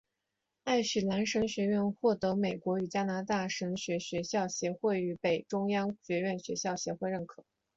[0.63, 7.45] 爱许兰神学院或得美国与加拿大神学学校协会和北中央学院学校协会认可。